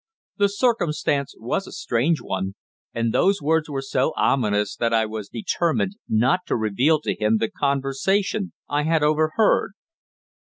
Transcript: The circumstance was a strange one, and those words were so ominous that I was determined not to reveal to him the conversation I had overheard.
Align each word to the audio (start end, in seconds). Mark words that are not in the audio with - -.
The 0.37 0.49
circumstance 0.49 1.35
was 1.37 1.67
a 1.67 1.71
strange 1.71 2.21
one, 2.23 2.55
and 2.91 3.13
those 3.13 3.39
words 3.39 3.69
were 3.69 3.83
so 3.83 4.13
ominous 4.17 4.75
that 4.77 4.95
I 4.95 5.05
was 5.05 5.29
determined 5.29 5.91
not 6.09 6.39
to 6.47 6.55
reveal 6.55 6.99
to 7.01 7.13
him 7.13 7.37
the 7.37 7.51
conversation 7.51 8.51
I 8.67 8.81
had 8.81 9.03
overheard. 9.03 9.73